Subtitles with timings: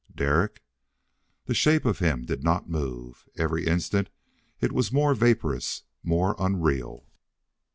[0.15, 0.63] "Derek!"
[1.45, 3.29] The shape of him did not move.
[3.37, 4.09] Every instant
[4.59, 7.05] it was more vaporous, more unreal.